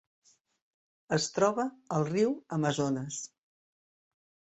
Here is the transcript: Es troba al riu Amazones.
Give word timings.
Es 1.17 1.27
troba 1.35 1.65
al 1.97 2.05
riu 2.07 2.31
Amazones. 2.57 3.21